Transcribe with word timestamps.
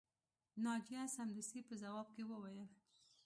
ناجیه 0.63 1.03
سمدستي 1.17 1.61
په 1.67 1.73
ځواب 1.81 2.07
کې 2.15 2.23
وویل 2.31 2.67